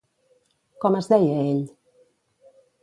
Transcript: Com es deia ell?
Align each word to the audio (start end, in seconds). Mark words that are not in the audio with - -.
Com 0.85 0.97
es 1.01 1.11
deia 1.13 1.37
ell? 1.45 1.63